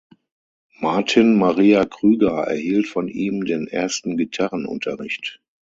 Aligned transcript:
Martin 0.79 1.37
Maria 1.37 1.85
Krüger 1.85 2.45
erhielt 2.45 2.87
von 2.87 3.07
ihm 3.07 3.45
den 3.45 3.67
ersten 3.67 4.17
Gitarrenunterricht. 4.17 5.39